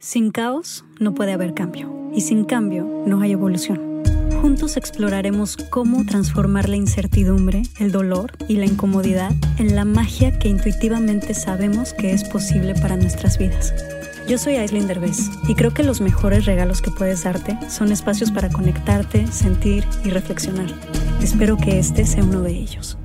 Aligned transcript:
Sin 0.00 0.30
caos 0.30 0.84
no 1.00 1.12
puede 1.12 1.32
haber 1.32 1.54
cambio 1.54 1.92
y 2.14 2.20
sin 2.20 2.44
cambio 2.44 3.02
no 3.04 3.20
hay 3.20 3.32
evolución. 3.32 4.04
Juntos 4.40 4.76
exploraremos 4.76 5.56
cómo 5.70 6.06
transformar 6.06 6.68
la 6.68 6.76
incertidumbre, 6.76 7.62
el 7.80 7.90
dolor 7.90 8.30
y 8.46 8.58
la 8.58 8.66
incomodidad 8.66 9.32
en 9.58 9.74
la 9.74 9.84
magia 9.84 10.38
que 10.38 10.46
intuitivamente 10.46 11.34
sabemos 11.34 11.94
que 11.94 12.12
es 12.12 12.22
posible 12.22 12.74
para 12.74 12.96
nuestras 12.96 13.38
vidas. 13.38 13.74
Yo 14.28 14.38
soy 14.38 14.54
Aislinn 14.54 14.86
Derbez 14.86 15.30
y 15.48 15.56
creo 15.56 15.74
que 15.74 15.82
los 15.82 16.00
mejores 16.00 16.44
regalos 16.44 16.80
que 16.80 16.92
puedes 16.92 17.24
darte 17.24 17.58
son 17.68 17.90
espacios 17.90 18.30
para 18.30 18.50
conectarte, 18.50 19.26
sentir 19.26 19.84
y 20.04 20.10
reflexionar. 20.10 20.72
Espero 21.20 21.56
que 21.56 21.80
este 21.80 22.06
sea 22.06 22.22
uno 22.22 22.42
de 22.42 22.52
ellos. 22.52 22.98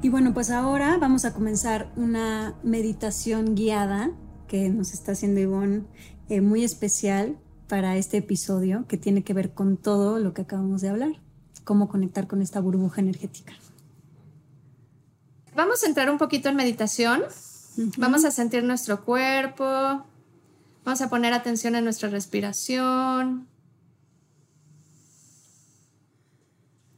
Y 0.00 0.08
bueno, 0.08 0.32
pues 0.32 0.50
ahora 0.50 0.96
vamos 0.98 1.26
a 1.26 1.34
comenzar 1.34 1.90
una 1.96 2.54
meditación 2.62 3.54
guiada 3.54 4.12
que 4.50 4.68
nos 4.68 4.92
está 4.92 5.12
haciendo 5.12 5.38
Ivonne 5.38 5.84
eh, 6.28 6.40
muy 6.40 6.64
especial 6.64 7.38
para 7.68 7.96
este 7.96 8.16
episodio 8.16 8.84
que 8.88 8.96
tiene 8.96 9.22
que 9.22 9.32
ver 9.32 9.54
con 9.54 9.76
todo 9.76 10.18
lo 10.18 10.34
que 10.34 10.42
acabamos 10.42 10.80
de 10.80 10.88
hablar, 10.88 11.12
cómo 11.62 11.88
conectar 11.88 12.26
con 12.26 12.42
esta 12.42 12.58
burbuja 12.58 13.00
energética. 13.00 13.52
Vamos 15.54 15.84
a 15.84 15.86
entrar 15.86 16.10
un 16.10 16.18
poquito 16.18 16.48
en 16.48 16.56
meditación, 16.56 17.22
vamos 17.96 18.24
a 18.24 18.32
sentir 18.32 18.64
nuestro 18.64 19.04
cuerpo, 19.04 19.64
vamos 20.84 21.00
a 21.00 21.08
poner 21.08 21.32
atención 21.32 21.76
en 21.76 21.84
nuestra 21.84 22.08
respiración. 22.08 23.46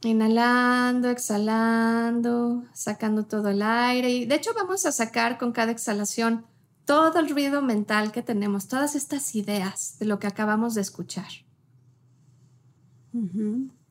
Inhalando, 0.01 1.07
exhalando, 1.11 2.63
sacando 2.73 3.25
todo 3.25 3.49
el 3.49 3.61
aire. 3.61 4.09
Y 4.09 4.25
de 4.25 4.35
hecho 4.35 4.55
vamos 4.55 4.87
a 4.87 4.91
sacar 4.91 5.37
con 5.37 5.51
cada 5.51 5.71
exhalación 5.71 6.47
todo 6.85 7.19
el 7.19 7.29
ruido 7.29 7.61
mental 7.61 8.11
que 8.11 8.21
tenemos, 8.21 8.67
todas 8.67 8.95
estas 8.95 9.35
ideas 9.35 9.97
de 9.99 10.05
lo 10.05 10.19
que 10.19 10.27
acabamos 10.27 10.75
de 10.75 10.81
escuchar. 10.81 11.29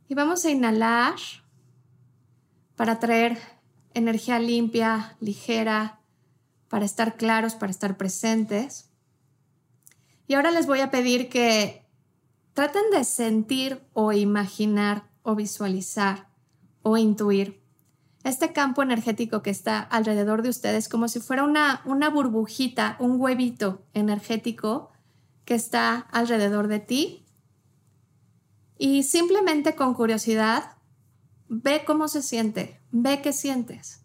Y 0.08 0.14
vamos 0.14 0.44
a 0.44 0.50
inhalar 0.50 1.14
para 2.76 2.98
traer 2.98 3.38
energía 3.94 4.38
limpia, 4.38 5.16
ligera, 5.20 6.00
para 6.68 6.84
estar 6.84 7.16
claros, 7.16 7.54
para 7.54 7.70
estar 7.70 7.96
presentes. 7.96 8.90
Y 10.26 10.34
ahora 10.34 10.50
les 10.50 10.66
voy 10.66 10.80
a 10.80 10.90
pedir 10.90 11.28
que 11.28 11.86
traten 12.52 12.90
de 12.90 13.04
sentir 13.04 13.82
o 13.92 14.12
imaginar 14.12 15.08
o 15.22 15.34
visualizar 15.34 16.28
o 16.82 16.96
intuir 16.96 17.61
este 18.24 18.52
campo 18.52 18.82
energético 18.82 19.42
que 19.42 19.50
está 19.50 19.80
alrededor 19.80 20.42
de 20.42 20.48
ustedes 20.48 20.88
como 20.88 21.08
si 21.08 21.20
fuera 21.20 21.44
una, 21.44 21.82
una 21.84 22.08
burbujita, 22.08 22.96
un 23.00 23.20
huevito 23.20 23.82
energético 23.94 24.92
que 25.44 25.54
está 25.54 25.96
alrededor 26.12 26.68
de 26.68 26.80
ti. 26.80 27.26
Y 28.78 29.02
simplemente 29.02 29.74
con 29.74 29.94
curiosidad, 29.94 30.76
ve 31.48 31.84
cómo 31.84 32.08
se 32.08 32.22
siente, 32.22 32.80
ve 32.90 33.20
qué 33.22 33.32
sientes. 33.32 34.04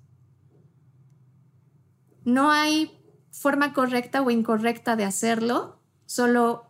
No 2.24 2.52
hay 2.52 2.92
forma 3.31 3.74
correcta 3.74 4.22
o 4.22 4.31
incorrecta 4.31 4.96
de 4.96 5.06
hacerlo, 5.06 5.80
solo 6.06 6.66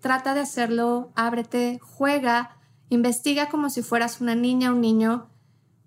trata 0.00 0.34
de 0.34 0.40
hacerlo, 0.40 1.12
ábrete, 1.14 1.78
juega, 1.80 2.56
investiga 2.88 3.48
como 3.48 3.70
si 3.70 3.82
fueras 3.82 4.20
una 4.20 4.34
niña 4.34 4.70
o 4.70 4.74
un 4.74 4.80
niño 4.80 5.31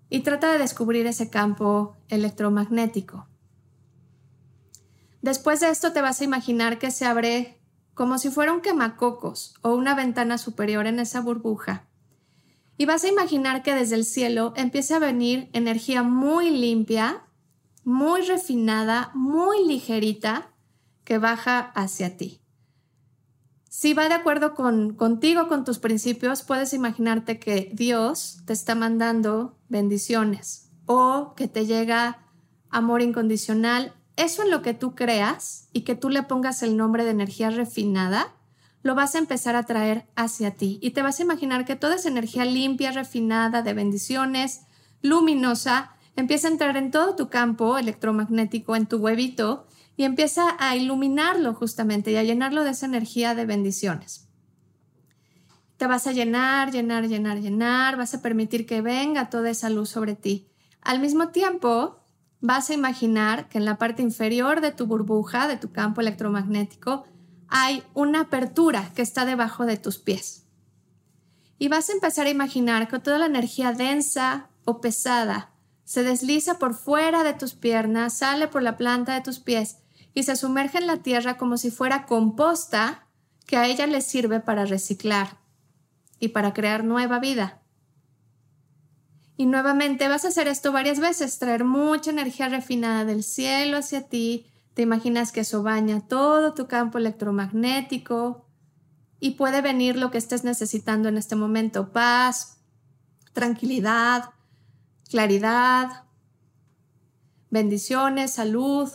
y 0.08 0.20
trata 0.20 0.52
de 0.52 0.58
descubrir 0.58 1.06
ese 1.06 1.30
campo 1.30 1.96
electromagnético. 2.08 3.26
Después 5.22 5.60
de 5.60 5.70
esto 5.70 5.92
te 5.92 6.00
vas 6.00 6.20
a 6.20 6.24
imaginar 6.24 6.78
que 6.78 6.90
se 6.90 7.04
abre 7.04 7.60
como 7.94 8.18
si 8.18 8.30
fuera 8.30 8.52
un 8.52 8.60
quemacocos 8.60 9.54
o 9.62 9.74
una 9.74 9.94
ventana 9.94 10.38
superior 10.38 10.86
en 10.86 11.00
esa 11.00 11.20
burbuja. 11.20 11.88
Y 12.76 12.84
vas 12.84 13.04
a 13.04 13.08
imaginar 13.08 13.62
que 13.62 13.74
desde 13.74 13.96
el 13.96 14.04
cielo 14.04 14.52
empieza 14.54 14.96
a 14.96 15.00
venir 15.00 15.48
energía 15.54 16.02
muy 16.02 16.50
limpia, 16.50 17.24
muy 17.84 18.20
refinada, 18.20 19.10
muy 19.14 19.66
ligerita, 19.66 20.50
que 21.04 21.18
baja 21.18 21.60
hacia 21.74 22.16
ti. 22.16 22.42
Si 23.78 23.92
va 23.92 24.08
de 24.08 24.14
acuerdo 24.14 24.54
con, 24.54 24.94
contigo, 24.94 25.48
con 25.48 25.66
tus 25.66 25.78
principios, 25.78 26.42
puedes 26.42 26.72
imaginarte 26.72 27.38
que 27.38 27.70
Dios 27.74 28.38
te 28.46 28.54
está 28.54 28.74
mandando 28.74 29.58
bendiciones 29.68 30.70
o 30.86 31.34
que 31.36 31.46
te 31.46 31.66
llega 31.66 32.24
amor 32.70 33.02
incondicional. 33.02 33.92
Eso 34.16 34.42
en 34.42 34.50
lo 34.50 34.62
que 34.62 34.72
tú 34.72 34.94
creas 34.94 35.68
y 35.74 35.82
que 35.82 35.94
tú 35.94 36.08
le 36.08 36.22
pongas 36.22 36.62
el 36.62 36.78
nombre 36.78 37.04
de 37.04 37.10
energía 37.10 37.50
refinada, 37.50 38.32
lo 38.80 38.94
vas 38.94 39.14
a 39.14 39.18
empezar 39.18 39.56
a 39.56 39.64
traer 39.64 40.06
hacia 40.16 40.52
ti 40.52 40.78
y 40.80 40.92
te 40.92 41.02
vas 41.02 41.20
a 41.20 41.24
imaginar 41.24 41.66
que 41.66 41.76
toda 41.76 41.96
esa 41.96 42.08
energía 42.08 42.46
limpia, 42.46 42.92
refinada, 42.92 43.60
de 43.60 43.74
bendiciones, 43.74 44.62
luminosa, 45.02 45.90
empieza 46.16 46.48
a 46.48 46.52
entrar 46.52 46.78
en 46.78 46.90
todo 46.90 47.14
tu 47.14 47.28
campo 47.28 47.76
electromagnético, 47.76 48.74
en 48.74 48.86
tu 48.86 48.96
huevito, 48.96 49.65
y 49.96 50.04
empieza 50.04 50.56
a 50.58 50.76
iluminarlo 50.76 51.54
justamente 51.54 52.12
y 52.12 52.16
a 52.16 52.22
llenarlo 52.22 52.64
de 52.64 52.70
esa 52.70 52.86
energía 52.86 53.34
de 53.34 53.46
bendiciones. 53.46 54.28
Te 55.78 55.86
vas 55.86 56.06
a 56.06 56.12
llenar, 56.12 56.70
llenar, 56.70 57.08
llenar, 57.08 57.40
llenar, 57.40 57.96
vas 57.96 58.14
a 58.14 58.22
permitir 58.22 58.66
que 58.66 58.82
venga 58.82 59.30
toda 59.30 59.50
esa 59.50 59.70
luz 59.70 59.90
sobre 59.90 60.14
ti. 60.14 60.48
Al 60.82 61.00
mismo 61.00 61.28
tiempo, 61.28 62.00
vas 62.40 62.70
a 62.70 62.74
imaginar 62.74 63.48
que 63.48 63.58
en 63.58 63.64
la 63.64 63.76
parte 63.76 64.02
inferior 64.02 64.60
de 64.60 64.72
tu 64.72 64.86
burbuja, 64.86 65.48
de 65.48 65.56
tu 65.56 65.72
campo 65.72 66.00
electromagnético, 66.00 67.04
hay 67.48 67.82
una 67.94 68.22
apertura 68.22 68.90
que 68.94 69.02
está 69.02 69.24
debajo 69.24 69.66
de 69.66 69.76
tus 69.76 69.98
pies. 69.98 70.46
Y 71.58 71.68
vas 71.68 71.88
a 71.88 71.92
empezar 71.92 72.26
a 72.26 72.30
imaginar 72.30 72.88
que 72.88 72.98
toda 72.98 73.18
la 73.18 73.26
energía 73.26 73.72
densa 73.72 74.48
o 74.64 74.80
pesada 74.80 75.52
se 75.84 76.02
desliza 76.02 76.58
por 76.58 76.74
fuera 76.74 77.22
de 77.22 77.32
tus 77.32 77.54
piernas, 77.54 78.18
sale 78.18 78.48
por 78.48 78.62
la 78.62 78.76
planta 78.76 79.14
de 79.14 79.20
tus 79.20 79.38
pies 79.38 79.78
y 80.16 80.22
se 80.22 80.34
sumerge 80.34 80.78
en 80.78 80.86
la 80.86 81.02
tierra 81.02 81.36
como 81.36 81.58
si 81.58 81.70
fuera 81.70 82.06
composta 82.06 83.06
que 83.46 83.58
a 83.58 83.66
ella 83.66 83.86
le 83.86 84.00
sirve 84.00 84.40
para 84.40 84.64
reciclar 84.64 85.36
y 86.18 86.28
para 86.28 86.54
crear 86.54 86.84
nueva 86.84 87.18
vida. 87.18 87.60
Y 89.36 89.44
nuevamente 89.44 90.08
vas 90.08 90.24
a 90.24 90.28
hacer 90.28 90.48
esto 90.48 90.72
varias 90.72 91.00
veces, 91.00 91.38
traer 91.38 91.64
mucha 91.64 92.10
energía 92.10 92.48
refinada 92.48 93.04
del 93.04 93.22
cielo 93.22 93.76
hacia 93.76 94.08
ti, 94.08 94.46
te 94.72 94.80
imaginas 94.80 95.32
que 95.32 95.40
eso 95.40 95.62
baña 95.62 96.08
todo 96.08 96.54
tu 96.54 96.66
campo 96.66 96.96
electromagnético 96.96 98.46
y 99.20 99.32
puede 99.32 99.60
venir 99.60 99.96
lo 99.96 100.10
que 100.10 100.16
estés 100.16 100.44
necesitando 100.44 101.10
en 101.10 101.18
este 101.18 101.36
momento, 101.36 101.92
paz, 101.92 102.56
tranquilidad, 103.34 104.30
claridad, 105.10 106.04
bendiciones, 107.50 108.32
salud, 108.32 108.88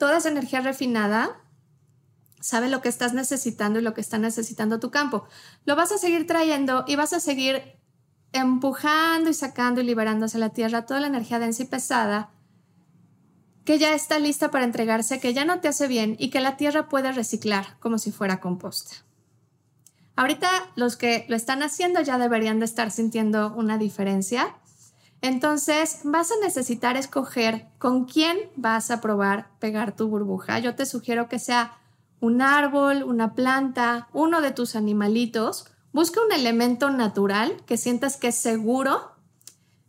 toda 0.00 0.16
esa 0.16 0.30
energía 0.30 0.62
refinada 0.62 1.36
sabe 2.40 2.70
lo 2.70 2.80
que 2.80 2.88
estás 2.88 3.12
necesitando 3.12 3.78
y 3.78 3.82
lo 3.82 3.92
que 3.92 4.00
está 4.00 4.16
necesitando 4.16 4.80
tu 4.80 4.90
campo. 4.90 5.26
Lo 5.66 5.76
vas 5.76 5.92
a 5.92 5.98
seguir 5.98 6.26
trayendo 6.26 6.84
y 6.88 6.96
vas 6.96 7.12
a 7.12 7.20
seguir 7.20 7.78
empujando 8.32 9.28
y 9.28 9.34
sacando 9.34 9.82
y 9.82 9.84
liberando 9.84 10.24
hacia 10.24 10.40
la 10.40 10.48
tierra 10.48 10.86
toda 10.86 11.00
la 11.00 11.08
energía 11.08 11.38
densa 11.38 11.64
y 11.64 11.66
pesada 11.66 12.30
que 13.66 13.78
ya 13.78 13.92
está 13.92 14.18
lista 14.18 14.50
para 14.50 14.64
entregarse, 14.64 15.20
que 15.20 15.34
ya 15.34 15.44
no 15.44 15.60
te 15.60 15.68
hace 15.68 15.86
bien 15.86 16.16
y 16.18 16.30
que 16.30 16.40
la 16.40 16.56
tierra 16.56 16.88
puede 16.88 17.12
reciclar 17.12 17.76
como 17.78 17.98
si 17.98 18.10
fuera 18.10 18.40
composta. 18.40 19.04
Ahorita 20.16 20.48
los 20.76 20.96
que 20.96 21.26
lo 21.28 21.36
están 21.36 21.62
haciendo 21.62 22.00
ya 22.00 22.16
deberían 22.16 22.58
de 22.58 22.64
estar 22.64 22.90
sintiendo 22.90 23.52
una 23.54 23.76
diferencia 23.76 24.56
entonces 25.22 26.00
vas 26.04 26.30
a 26.30 26.40
necesitar 26.42 26.96
escoger 26.96 27.66
con 27.78 28.06
quién 28.06 28.38
vas 28.56 28.90
a 28.90 29.00
probar 29.00 29.50
pegar 29.58 29.94
tu 29.94 30.08
burbuja. 30.08 30.58
Yo 30.58 30.74
te 30.74 30.86
sugiero 30.86 31.28
que 31.28 31.38
sea 31.38 31.76
un 32.20 32.40
árbol, 32.40 33.02
una 33.02 33.34
planta, 33.34 34.08
uno 34.12 34.40
de 34.40 34.52
tus 34.52 34.76
animalitos. 34.76 35.66
Busca 35.92 36.20
un 36.22 36.32
elemento 36.32 36.90
natural 36.90 37.56
que 37.66 37.76
sientas 37.76 38.16
que 38.16 38.28
es 38.28 38.36
seguro, 38.36 39.12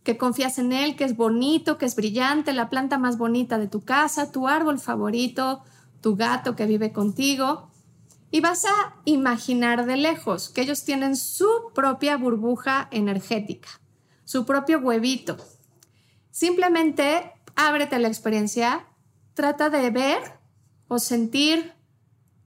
que 0.04 0.18
confías 0.18 0.58
en 0.58 0.74
él, 0.74 0.96
que 0.96 1.06
es 1.06 1.16
bonito, 1.16 1.78
que 1.78 1.86
es 1.86 1.96
brillante, 1.96 2.52
la 2.54 2.70
planta 2.70 2.98
más 2.98 3.18
bonita 3.18 3.58
de 3.58 3.68
tu 3.68 3.82
casa, 3.82 4.32
tu 4.32 4.48
árbol 4.48 4.80
favorito, 4.80 5.62
tu 6.02 6.16
gato 6.16 6.56
que 6.56 6.66
vive 6.66 6.92
contigo. 6.92 7.70
Y 8.32 8.42
vas 8.42 8.66
a 8.66 8.96
imaginar 9.06 9.86
de 9.86 9.98
lejos 9.98 10.50
que 10.50 10.62
ellos 10.62 10.84
tienen 10.84 11.16
su 11.16 11.50
propia 11.74 12.18
burbuja 12.18 12.88
energética 12.92 13.81
su 14.32 14.46
propio 14.46 14.80
huevito. 14.80 15.36
Simplemente 16.30 17.34
ábrete 17.58 18.00
la 18.00 18.08
experiencia, 18.08 18.88
trata 19.34 19.70
de 19.70 19.90
ver 19.90 20.40
o 20.88 21.00
sentir 21.00 21.74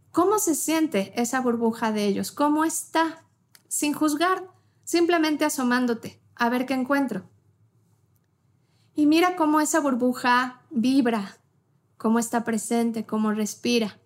cómo 0.10 0.40
se 0.40 0.56
siente 0.56 1.14
esa 1.16 1.42
burbuja 1.42 1.92
de 1.92 2.06
ellos, 2.06 2.32
cómo 2.32 2.66
está, 2.66 3.24
sin 3.68 3.94
juzgar, 3.94 4.50
simplemente 4.84 5.46
asomándote 5.46 6.20
a 6.34 6.50
ver 6.50 6.66
qué 6.66 6.74
encuentro. 6.74 7.30
Y 8.96 9.06
mira 9.06 9.36
cómo 9.36 9.62
esa 9.62 9.80
burbuja 9.80 10.64
vibra, 10.72 11.38
cómo 11.98 12.18
está 12.18 12.44
presente, 12.44 13.06
cómo 13.06 13.32
respira. 13.32 14.00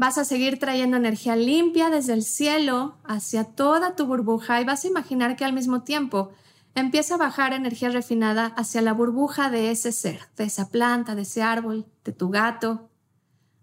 Vas 0.00 0.16
a 0.16 0.24
seguir 0.24 0.58
trayendo 0.58 0.96
energía 0.96 1.36
limpia 1.36 1.90
desde 1.90 2.14
el 2.14 2.22
cielo 2.22 2.96
hacia 3.04 3.44
toda 3.44 3.96
tu 3.96 4.06
burbuja 4.06 4.58
y 4.58 4.64
vas 4.64 4.82
a 4.82 4.88
imaginar 4.88 5.36
que 5.36 5.44
al 5.44 5.52
mismo 5.52 5.82
tiempo 5.82 6.30
empieza 6.74 7.16
a 7.16 7.18
bajar 7.18 7.52
energía 7.52 7.90
refinada 7.90 8.46
hacia 8.46 8.80
la 8.80 8.94
burbuja 8.94 9.50
de 9.50 9.70
ese 9.70 9.92
ser, 9.92 10.22
de 10.38 10.44
esa 10.44 10.70
planta, 10.70 11.14
de 11.14 11.20
ese 11.20 11.42
árbol, 11.42 11.84
de 12.02 12.12
tu 12.12 12.30
gato. 12.30 12.88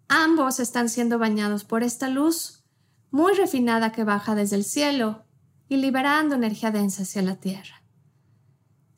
Ambos 0.10 0.60
están 0.60 0.90
siendo 0.90 1.18
bañados 1.18 1.64
por 1.64 1.82
esta 1.82 2.08
luz 2.08 2.64
muy 3.10 3.34
refinada 3.34 3.92
que 3.92 4.04
baja 4.04 4.36
desde 4.36 4.58
el 4.58 4.64
cielo 4.64 5.24
y 5.68 5.78
liberando 5.78 6.36
energía 6.36 6.70
densa 6.70 7.02
hacia 7.02 7.24
la 7.24 7.38
tierra. 7.38 7.82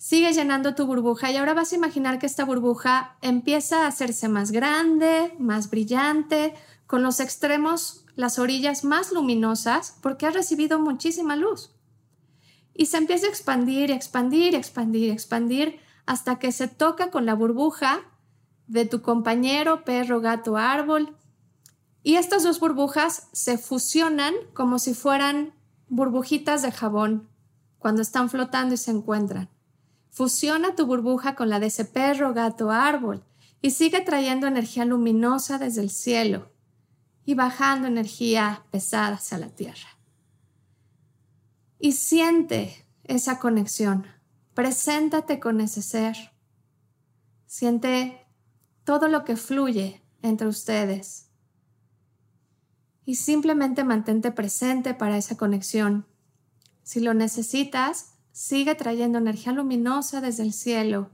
Sigue 0.02 0.32
llenando 0.32 0.76
tu 0.76 0.86
burbuja 0.86 1.30
y 1.30 1.36
ahora 1.36 1.54
vas 1.54 1.74
a 1.74 1.76
imaginar 1.76 2.20
que 2.20 2.26
esta 2.26 2.46
burbuja 2.46 3.18
empieza 3.22 3.84
a 3.84 3.88
hacerse 3.88 4.30
más 4.30 4.52
grande, 4.52 5.36
más 5.40 5.70
brillante, 5.70 6.54
con 6.88 7.04
los 7.04 7.20
extremos, 7.20 8.06
las 8.16 8.40
orillas 8.40 8.86
más 8.86 9.12
luminosas, 9.12 9.98
porque 10.02 10.26
ha 10.26 10.32
recibido 10.32 10.80
muchísima 10.80 11.36
luz. 11.36 11.72
Y 12.74 12.86
se 12.86 12.96
empieza 12.96 13.26
a 13.26 13.30
expandir, 13.30 13.92
expandir, 13.92 14.56
expandir, 14.56 15.12
expandir, 15.12 15.80
hasta 16.06 16.40
que 16.40 16.54
se 16.54 16.70
toca 16.70 17.12
con 17.12 17.26
la 17.26 17.36
burbuja 17.36 18.00
de 18.68 18.86
tu 18.86 19.02
compañero, 19.02 19.84
perro, 19.84 20.22
gato, 20.22 20.56
árbol. 20.56 21.14
Y 22.04 22.16
estas 22.16 22.44
dos 22.44 22.62
burbujas 22.62 23.28
se 23.34 23.58
fusionan 23.58 24.34
como 24.54 24.80
si 24.80 24.94
fueran 24.94 25.54
burbujitas 25.90 26.62
de 26.62 26.72
jabón 26.72 27.28
cuando 27.80 28.02
están 28.02 28.30
flotando 28.30 28.76
y 28.76 28.78
se 28.78 28.92
encuentran. 28.92 29.50
Fusiona 30.10 30.76
tu 30.76 30.86
burbuja 30.86 31.36
con 31.36 31.50
la 31.50 31.60
de 31.60 31.68
ese 31.68 31.86
perro, 31.86 32.34
gato, 32.34 32.72
árbol 32.72 33.24
y 33.62 33.72
sigue 33.72 34.02
trayendo 34.02 34.48
energía 34.48 34.86
luminosa 34.86 35.58
desde 35.58 35.82
el 35.82 35.90
cielo 35.90 36.52
y 37.26 37.36
bajando 37.36 37.88
energía 37.88 38.66
pesada 38.72 39.16
hacia 39.16 39.38
la 39.38 39.50
tierra. 39.50 40.00
Y 41.78 41.94
siente 41.94 42.86
esa 43.04 43.40
conexión. 43.40 44.08
Preséntate 44.54 45.40
con 45.40 45.62
ese 45.62 45.82
ser. 45.82 46.16
Siente 47.46 48.28
todo 48.84 49.08
lo 49.08 49.24
que 49.24 49.36
fluye 49.36 50.02
entre 50.22 50.48
ustedes. 50.48 51.30
Y 53.06 53.16
simplemente 53.16 53.84
mantente 53.84 54.32
presente 54.32 54.94
para 54.94 55.18
esa 55.18 55.38
conexión. 55.38 56.06
Si 56.84 57.00
lo 57.00 57.14
necesitas, 57.14 58.16
sigue 58.48 58.76
trayendo 58.76 59.18
energía 59.18 59.52
luminosa 59.52 60.22
desde 60.22 60.44
el 60.44 60.54
cielo. 60.54 61.10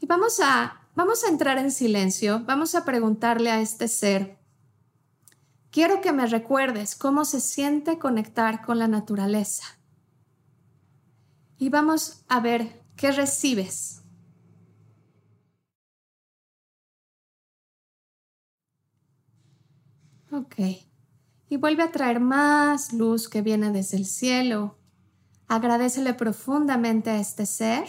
Y 0.00 0.06
vamos 0.06 0.40
a 0.42 0.78
Vamos 0.98 1.22
a 1.22 1.28
entrar 1.28 1.58
en 1.58 1.70
silencio, 1.70 2.42
vamos 2.44 2.74
a 2.74 2.84
preguntarle 2.84 3.52
a 3.52 3.60
este 3.60 3.86
ser, 3.86 4.36
quiero 5.70 6.00
que 6.00 6.12
me 6.12 6.26
recuerdes 6.26 6.96
cómo 6.96 7.24
se 7.24 7.38
siente 7.38 8.00
conectar 8.00 8.66
con 8.66 8.80
la 8.80 8.88
naturaleza. 8.88 9.62
Y 11.56 11.68
vamos 11.68 12.24
a 12.26 12.40
ver 12.40 12.82
qué 12.96 13.12
recibes. 13.12 14.02
Ok. 20.32 20.56
Y 21.48 21.56
vuelve 21.58 21.84
a 21.84 21.92
traer 21.92 22.18
más 22.18 22.92
luz 22.92 23.28
que 23.28 23.40
viene 23.40 23.70
desde 23.70 23.98
el 23.98 24.06
cielo. 24.06 24.76
Agradecele 25.48 26.14
profundamente 26.14 27.10
a 27.10 27.18
este 27.18 27.46
ser 27.46 27.86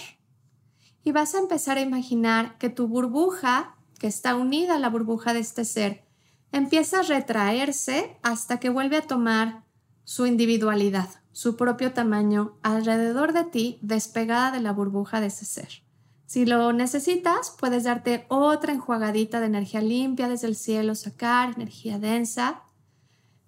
y 1.03 1.11
vas 1.11 1.35
a 1.35 1.39
empezar 1.39 1.77
a 1.77 1.81
imaginar 1.81 2.57
que 2.57 2.69
tu 2.69 2.87
burbuja, 2.87 3.75
que 3.99 4.07
está 4.07 4.35
unida 4.35 4.75
a 4.75 4.79
la 4.79 4.89
burbuja 4.89 5.33
de 5.33 5.39
este 5.39 5.65
ser, 5.65 6.05
empieza 6.51 6.99
a 6.99 7.03
retraerse 7.03 8.17
hasta 8.23 8.59
que 8.59 8.69
vuelve 8.69 8.97
a 8.97 9.07
tomar 9.07 9.65
su 10.03 10.25
individualidad, 10.25 11.09
su 11.31 11.55
propio 11.55 11.93
tamaño 11.93 12.57
alrededor 12.63 13.33
de 13.33 13.43
ti, 13.43 13.79
despegada 13.81 14.51
de 14.51 14.61
la 14.61 14.71
burbuja 14.71 15.21
de 15.21 15.27
ese 15.27 15.45
ser. 15.45 15.83
Si 16.25 16.45
lo 16.45 16.73
necesitas, 16.73 17.55
puedes 17.59 17.85
darte 17.85 18.25
otra 18.29 18.73
enjuagadita 18.73 19.39
de 19.39 19.47
energía 19.47 19.81
limpia 19.81 20.29
desde 20.29 20.47
el 20.47 20.55
cielo, 20.55 20.93
sacar 20.95 21.55
energía 21.55 21.97
densa. 21.97 22.61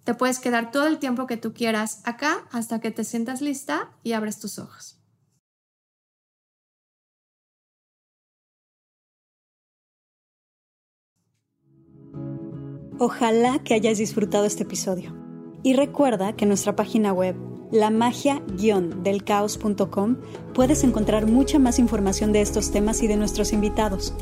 Te 0.04 0.14
puedes 0.14 0.38
quedar 0.40 0.72
todo 0.72 0.86
el 0.86 0.98
tiempo 0.98 1.26
que 1.26 1.36
tú 1.36 1.52
quieras 1.54 2.00
acá 2.04 2.46
hasta 2.50 2.80
que 2.80 2.90
te 2.90 3.04
sientas 3.04 3.40
lista 3.40 3.92
y 4.02 4.12
abres 4.12 4.40
tus 4.40 4.58
ojos. 4.58 4.98
Ojalá 12.98 13.60
que 13.60 13.72
hayas 13.74 13.98
disfrutado 13.98 14.44
este 14.44 14.62
episodio. 14.62 15.12
Y 15.64 15.74
recuerda 15.74 16.34
que 16.34 16.44
en 16.44 16.50
nuestra 16.50 16.76
página 16.76 17.12
web, 17.12 17.34
lamagia-delcaos.com, 17.72 20.16
puedes 20.54 20.84
encontrar 20.84 21.26
mucha 21.26 21.58
más 21.58 21.78
información 21.78 22.32
de 22.32 22.40
estos 22.42 22.70
temas 22.70 23.02
y 23.02 23.08
de 23.08 23.16
nuestros 23.16 23.52
invitados. 23.52 24.14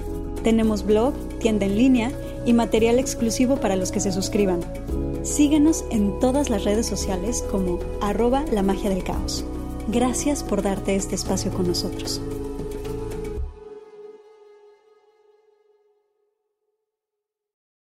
Tenemos 0.42 0.86
blog, 0.86 1.12
tienda 1.40 1.66
en 1.66 1.76
línea 1.76 2.10
y 2.46 2.54
material 2.54 2.98
exclusivo 2.98 3.56
para 3.56 3.76
los 3.76 3.92
que 3.92 4.00
se 4.00 4.12
suscriban. 4.12 4.60
Síguenos 5.22 5.84
en 5.90 6.18
todas 6.18 6.48
las 6.48 6.64
redes 6.64 6.86
sociales 6.86 7.44
como 7.50 7.78
arroba 8.00 8.44
la 8.50 8.62
magia 8.62 8.88
del 8.88 9.04
caos. 9.04 9.44
Gracias 9.88 10.42
por 10.42 10.62
darte 10.62 10.94
este 10.94 11.14
espacio 11.14 11.52
con 11.52 11.66
nosotros. 11.66 12.22